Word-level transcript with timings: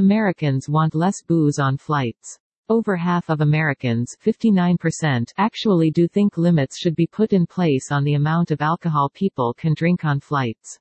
Americans 0.00 0.66
want 0.66 0.94
less 0.94 1.20
booze 1.20 1.58
on 1.58 1.76
flights. 1.76 2.38
Over 2.70 2.96
half 2.96 3.28
of 3.28 3.42
Americans 3.42 4.16
59% 4.24 5.30
actually 5.36 5.90
do 5.90 6.08
think 6.08 6.38
limits 6.38 6.78
should 6.78 6.96
be 6.96 7.06
put 7.06 7.34
in 7.34 7.46
place 7.46 7.92
on 7.92 8.02
the 8.02 8.14
amount 8.14 8.50
of 8.50 8.62
alcohol 8.62 9.10
people 9.12 9.52
can 9.52 9.74
drink 9.74 10.06
on 10.06 10.18
flights. 10.18 10.78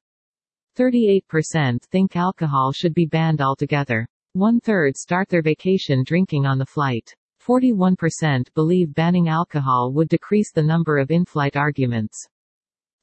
38% 0.77 1.81
think 1.91 2.15
alcohol 2.15 2.71
should 2.71 2.93
be 2.93 3.05
banned 3.05 3.41
altogether. 3.41 4.07
One 4.31 4.61
third 4.61 4.95
start 4.95 5.27
their 5.27 5.41
vacation 5.41 6.05
drinking 6.05 6.45
on 6.45 6.57
the 6.57 6.65
flight. 6.65 7.13
41% 7.45 8.53
believe 8.53 8.93
banning 8.93 9.27
alcohol 9.27 9.91
would 9.91 10.07
decrease 10.07 10.53
the 10.53 10.63
number 10.63 10.97
of 10.97 11.11
in-flight 11.11 11.57
arguments. 11.57 12.25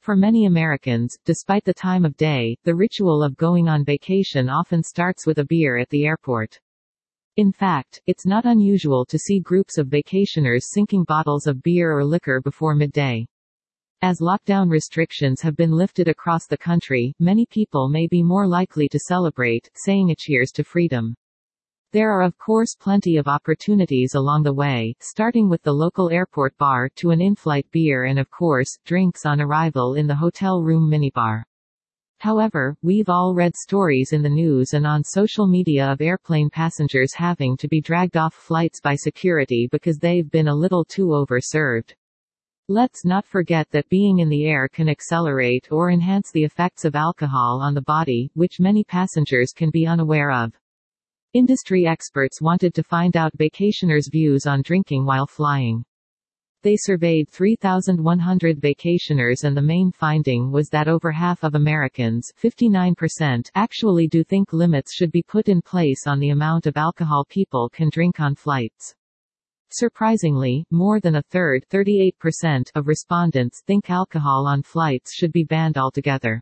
For 0.07 0.15
many 0.15 0.47
Americans, 0.47 1.19
despite 1.25 1.65
the 1.65 1.75
time 1.75 2.05
of 2.05 2.17
day, 2.17 2.57
the 2.63 2.77
ritual 2.77 3.25
of 3.25 3.37
going 3.37 3.69
on 3.69 3.85
vacation 3.85 4.49
often 4.49 4.81
starts 4.85 5.27
with 5.27 5.39
a 5.39 5.45
beer 5.45 5.79
at 5.79 5.89
the 5.89 6.07
airport. 6.07 6.61
In 7.37 7.51
fact, 7.51 8.01
it's 8.07 8.25
not 8.25 8.45
unusual 8.45 9.05
to 9.05 9.19
see 9.19 9.41
groups 9.41 9.79
of 9.79 9.89
vacationers 9.89 10.67
sinking 10.73 11.03
bottles 11.09 11.49
of 11.49 11.61
beer 11.61 11.91
or 11.91 12.05
liquor 12.05 12.41
before 12.41 12.77
midday. 12.77 13.27
As 14.01 14.21
lockdown 14.21 14.71
restrictions 14.71 15.41
have 15.41 15.57
been 15.57 15.73
lifted 15.73 16.07
across 16.07 16.47
the 16.47 16.57
country, 16.57 17.13
many 17.19 17.45
people 17.45 17.89
may 17.89 18.07
be 18.07 18.23
more 18.23 18.47
likely 18.47 18.89
to 18.91 19.01
celebrate, 19.01 19.69
saying 19.75 20.13
a 20.13 20.15
cheers 20.15 20.53
to 20.53 20.63
freedom. 20.63 21.17
There 21.97 22.13
are 22.13 22.21
of 22.21 22.37
course 22.37 22.77
plenty 22.79 23.17
of 23.17 23.27
opportunities 23.27 24.15
along 24.15 24.43
the 24.43 24.53
way, 24.53 24.95
starting 25.01 25.49
with 25.49 25.63
the 25.63 25.73
local 25.73 26.11
airport 26.11 26.55
bar 26.59 26.91
to 26.97 27.11
an 27.11 27.23
in-flight 27.23 27.71
beer 27.71 28.05
and 28.05 28.19
of 28.19 28.31
course, 28.31 28.79
drinks 28.85 29.25
on 29.25 29.41
arrival 29.41 29.95
in 29.95 30.07
the 30.07 30.15
hotel 30.15 30.61
room 30.61 30.91
minibar. 30.91 31.45
However, 32.19 32.77
we've 32.83 33.09
all 33.09 33.33
read 33.33 33.57
stories 33.57 34.13
in 34.13 34.21
the 34.21 34.29
news 34.29 34.75
and 34.75 34.87
on 34.87 35.05
social 35.05 35.47
media 35.47 35.91
of 35.91 36.03
airplane 36.03 36.51
passengers 36.51 37.15
having 37.15 37.57
to 37.57 37.67
be 37.67 37.81
dragged 37.81 38.19
off 38.19 38.35
flights 38.35 38.79
by 38.79 38.95
security 38.95 39.67
because 39.73 39.97
they've 39.97 40.31
been 40.31 40.49
a 40.49 40.55
little 40.55 40.85
too 40.85 41.07
overserved. 41.07 41.95
Let's 42.69 43.07
not 43.07 43.25
forget 43.25 43.71
that 43.71 43.89
being 43.89 44.19
in 44.19 44.29
the 44.29 44.45
air 44.45 44.69
can 44.69 44.91
accelerate 44.91 45.69
or 45.71 45.91
enhance 45.91 46.31
the 46.31 46.45
effects 46.45 46.85
of 46.85 46.95
alcohol 46.95 47.63
on 47.63 47.73
the 47.73 47.81
body, 47.81 48.31
which 48.35 48.61
many 48.61 48.85
passengers 48.85 49.55
can 49.55 49.71
be 49.71 49.87
unaware 49.87 50.31
of. 50.31 50.53
Industry 51.37 51.87
experts 51.87 52.41
wanted 52.41 52.73
to 52.73 52.83
find 52.83 53.15
out 53.15 53.37
vacationers' 53.37 54.11
views 54.11 54.47
on 54.47 54.63
drinking 54.63 55.05
while 55.05 55.27
flying. 55.27 55.85
They 56.63 56.79
surveyed 56.79 57.29
3,100 57.29 58.59
vacationers 58.59 59.45
and 59.45 59.55
the 59.55 59.61
main 59.61 59.93
finding 59.93 60.51
was 60.51 60.71
that 60.71 60.89
over 60.89 61.13
half 61.13 61.45
of 61.45 61.55
Americans 61.55 62.33
59% 62.43 63.51
actually 63.55 64.09
do 64.09 64.25
think 64.25 64.55
limits 64.55 64.95
should 64.95 65.13
be 65.13 65.23
put 65.23 65.51
in 65.51 65.61
place 65.61 66.07
on 66.07 66.21
the 66.21 66.31
amount 66.31 66.65
of 66.65 66.79
alcohol 66.79 67.27
people 67.29 67.69
can 67.69 67.91
drink 67.91 68.19
on 68.19 68.35
flights. 68.35 68.95
Surprisingly, 69.71 70.65
more 70.71 71.01
than 71.01 71.17
a 71.17 71.23
third 71.31 71.67
38% 71.71 72.71
of 72.75 72.87
respondents 72.87 73.63
think 73.67 73.91
alcohol 73.91 74.47
on 74.47 74.63
flights 74.63 75.13
should 75.13 75.33
be 75.33 75.45
banned 75.45 75.77
altogether. 75.77 76.41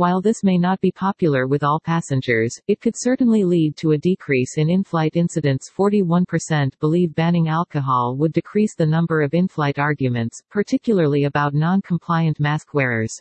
While 0.00 0.22
this 0.22 0.42
may 0.42 0.56
not 0.56 0.80
be 0.80 0.90
popular 0.90 1.46
with 1.46 1.62
all 1.62 1.78
passengers, 1.78 2.58
it 2.66 2.80
could 2.80 2.94
certainly 2.96 3.44
lead 3.44 3.76
to 3.76 3.90
a 3.90 3.98
decrease 3.98 4.56
in 4.56 4.70
in-flight 4.70 5.14
incidents 5.14 5.70
41% 5.76 6.70
believe 6.80 7.14
banning 7.14 7.48
alcohol 7.48 8.16
would 8.16 8.32
decrease 8.32 8.74
the 8.74 8.86
number 8.86 9.20
of 9.20 9.34
in-flight 9.34 9.78
arguments, 9.78 10.40
particularly 10.48 11.24
about 11.24 11.52
non-compliant 11.52 12.40
mask 12.40 12.72
wearers. 12.72 13.12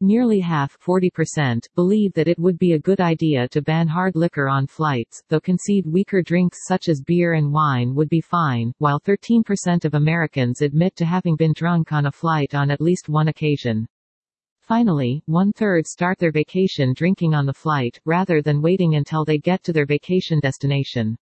Nearly 0.00 0.40
half 0.40 0.76
40% 0.84 1.68
believe 1.76 2.12
that 2.14 2.26
it 2.26 2.36
would 2.40 2.58
be 2.58 2.72
a 2.72 2.80
good 2.80 3.00
idea 3.00 3.46
to 3.50 3.62
ban 3.62 3.86
hard 3.86 4.16
liquor 4.16 4.48
on 4.48 4.66
flights, 4.66 5.22
though 5.28 5.38
concede 5.38 5.86
weaker 5.86 6.20
drinks 6.20 6.66
such 6.66 6.88
as 6.88 7.00
beer 7.00 7.34
and 7.34 7.52
wine 7.52 7.94
would 7.94 8.08
be 8.08 8.20
fine, 8.20 8.72
while 8.78 8.98
13% 8.98 9.84
of 9.84 9.94
Americans 9.94 10.62
admit 10.62 10.96
to 10.96 11.04
having 11.04 11.36
been 11.36 11.52
drunk 11.52 11.92
on 11.92 12.06
a 12.06 12.10
flight 12.10 12.56
on 12.56 12.72
at 12.72 12.80
least 12.80 13.08
one 13.08 13.28
occasion. 13.28 13.86
Finally, 14.72 15.22
one-third 15.26 15.86
start 15.86 16.18
their 16.18 16.32
vacation 16.32 16.94
drinking 16.94 17.34
on 17.34 17.44
the 17.44 17.52
flight, 17.52 18.00
rather 18.06 18.40
than 18.40 18.62
waiting 18.62 18.94
until 18.94 19.22
they 19.22 19.36
get 19.36 19.62
to 19.62 19.70
their 19.70 19.84
vacation 19.84 20.40
destination. 20.40 21.14